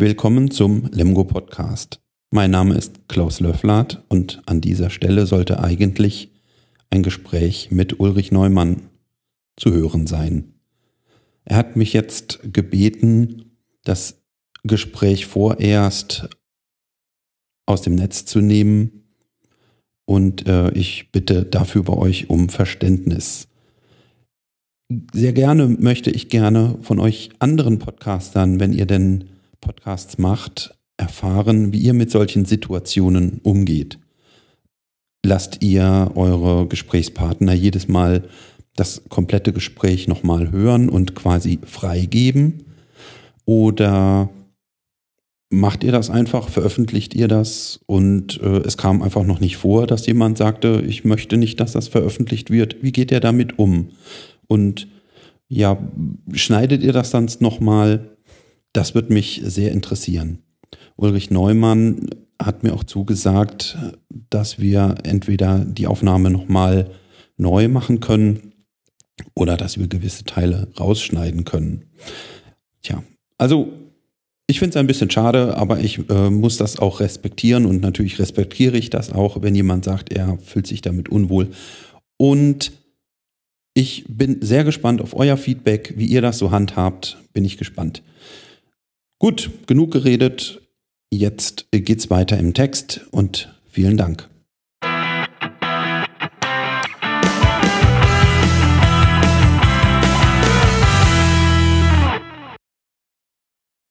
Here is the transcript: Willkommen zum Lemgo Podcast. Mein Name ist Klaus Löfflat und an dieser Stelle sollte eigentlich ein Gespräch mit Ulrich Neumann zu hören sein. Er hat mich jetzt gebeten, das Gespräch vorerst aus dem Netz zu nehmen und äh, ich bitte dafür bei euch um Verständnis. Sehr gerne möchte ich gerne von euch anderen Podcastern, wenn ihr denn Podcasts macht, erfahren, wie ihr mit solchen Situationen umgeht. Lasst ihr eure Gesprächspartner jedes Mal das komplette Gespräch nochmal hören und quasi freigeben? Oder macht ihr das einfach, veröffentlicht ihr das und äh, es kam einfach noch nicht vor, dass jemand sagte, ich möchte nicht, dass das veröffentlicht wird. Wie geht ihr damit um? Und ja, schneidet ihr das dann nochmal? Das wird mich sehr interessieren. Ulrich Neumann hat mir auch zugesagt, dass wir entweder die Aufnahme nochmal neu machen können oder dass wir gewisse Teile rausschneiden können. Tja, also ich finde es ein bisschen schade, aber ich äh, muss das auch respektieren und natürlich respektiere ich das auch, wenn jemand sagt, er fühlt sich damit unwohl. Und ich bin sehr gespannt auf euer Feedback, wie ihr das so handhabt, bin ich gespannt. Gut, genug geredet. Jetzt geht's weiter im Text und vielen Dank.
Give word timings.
Willkommen 0.00 0.50
zum 0.50 0.88
Lemgo 0.92 1.24
Podcast. 1.24 2.00
Mein 2.30 2.52
Name 2.52 2.74
ist 2.74 3.06
Klaus 3.06 3.38
Löfflat 3.40 4.02
und 4.08 4.40
an 4.46 4.62
dieser 4.62 4.88
Stelle 4.88 5.26
sollte 5.26 5.62
eigentlich 5.62 6.32
ein 6.88 7.02
Gespräch 7.02 7.70
mit 7.70 8.00
Ulrich 8.00 8.32
Neumann 8.32 8.88
zu 9.58 9.70
hören 9.72 10.06
sein. 10.06 10.54
Er 11.44 11.58
hat 11.58 11.76
mich 11.76 11.92
jetzt 11.92 12.40
gebeten, 12.50 13.58
das 13.84 14.22
Gespräch 14.62 15.26
vorerst 15.26 16.30
aus 17.66 17.82
dem 17.82 17.94
Netz 17.94 18.24
zu 18.24 18.40
nehmen 18.40 19.04
und 20.06 20.48
äh, 20.48 20.70
ich 20.70 21.12
bitte 21.12 21.44
dafür 21.44 21.82
bei 21.82 21.92
euch 21.92 22.30
um 22.30 22.48
Verständnis. 22.48 23.48
Sehr 25.12 25.34
gerne 25.34 25.68
möchte 25.68 26.10
ich 26.10 26.30
gerne 26.30 26.78
von 26.80 27.00
euch 27.00 27.28
anderen 27.38 27.78
Podcastern, 27.78 28.60
wenn 28.60 28.72
ihr 28.72 28.86
denn 28.86 29.28
Podcasts 29.60 30.18
macht, 30.18 30.74
erfahren, 30.96 31.72
wie 31.72 31.80
ihr 31.80 31.94
mit 31.94 32.10
solchen 32.10 32.44
Situationen 32.44 33.40
umgeht. 33.42 33.98
Lasst 35.24 35.62
ihr 35.62 36.12
eure 36.14 36.66
Gesprächspartner 36.66 37.52
jedes 37.52 37.88
Mal 37.88 38.28
das 38.76 39.02
komplette 39.08 39.52
Gespräch 39.52 40.08
nochmal 40.08 40.50
hören 40.50 40.88
und 40.88 41.14
quasi 41.14 41.58
freigeben? 41.64 42.64
Oder 43.44 44.30
macht 45.50 45.82
ihr 45.82 45.92
das 45.92 46.08
einfach, 46.08 46.48
veröffentlicht 46.48 47.14
ihr 47.14 47.28
das 47.28 47.80
und 47.86 48.40
äh, 48.40 48.58
es 48.58 48.76
kam 48.76 49.02
einfach 49.02 49.24
noch 49.24 49.40
nicht 49.40 49.56
vor, 49.56 49.86
dass 49.86 50.06
jemand 50.06 50.38
sagte, 50.38 50.82
ich 50.86 51.04
möchte 51.04 51.36
nicht, 51.36 51.58
dass 51.58 51.72
das 51.72 51.88
veröffentlicht 51.88 52.50
wird. 52.50 52.82
Wie 52.82 52.92
geht 52.92 53.10
ihr 53.10 53.20
damit 53.20 53.58
um? 53.58 53.90
Und 54.46 54.86
ja, 55.48 55.76
schneidet 56.32 56.82
ihr 56.82 56.92
das 56.92 57.10
dann 57.10 57.28
nochmal? 57.40 58.16
Das 58.72 58.94
wird 58.94 59.10
mich 59.10 59.42
sehr 59.44 59.72
interessieren. 59.72 60.38
Ulrich 60.96 61.30
Neumann 61.30 62.08
hat 62.40 62.62
mir 62.62 62.72
auch 62.72 62.84
zugesagt, 62.84 63.76
dass 64.30 64.58
wir 64.58 64.96
entweder 65.02 65.64
die 65.64 65.86
Aufnahme 65.86 66.30
nochmal 66.30 66.90
neu 67.36 67.68
machen 67.68 68.00
können 68.00 68.52
oder 69.34 69.56
dass 69.56 69.78
wir 69.78 69.88
gewisse 69.88 70.24
Teile 70.24 70.68
rausschneiden 70.78 71.44
können. 71.44 71.86
Tja, 72.82 73.02
also 73.38 73.72
ich 74.46 74.58
finde 74.58 74.70
es 74.70 74.76
ein 74.76 74.86
bisschen 74.86 75.10
schade, 75.10 75.56
aber 75.56 75.80
ich 75.80 76.08
äh, 76.10 76.30
muss 76.30 76.56
das 76.56 76.78
auch 76.78 77.00
respektieren 77.00 77.66
und 77.66 77.80
natürlich 77.80 78.18
respektiere 78.18 78.76
ich 78.76 78.90
das 78.90 79.12
auch, 79.12 79.42
wenn 79.42 79.54
jemand 79.54 79.84
sagt, 79.84 80.12
er 80.12 80.38
fühlt 80.38 80.66
sich 80.66 80.80
damit 80.80 81.08
unwohl. 81.08 81.50
Und 82.16 82.72
ich 83.74 84.04
bin 84.08 84.42
sehr 84.42 84.64
gespannt 84.64 85.00
auf 85.00 85.14
euer 85.14 85.36
Feedback, 85.36 85.94
wie 85.96 86.06
ihr 86.06 86.20
das 86.20 86.38
so 86.38 86.50
handhabt, 86.50 87.18
bin 87.32 87.44
ich 87.44 87.58
gespannt. 87.58 88.02
Gut, 89.20 89.50
genug 89.66 89.92
geredet. 89.92 90.62
Jetzt 91.10 91.66
geht's 91.72 92.08
weiter 92.08 92.38
im 92.38 92.54
Text 92.54 93.02
und 93.10 93.54
vielen 93.68 93.98
Dank. 93.98 94.29